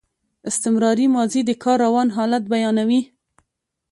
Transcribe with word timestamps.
استمراري 0.49 1.05
ماضي 1.15 1.41
د 1.45 1.51
کار 1.63 1.77
روان 1.85 2.07
حالت 2.17 2.43
بیانوي. 2.53 3.01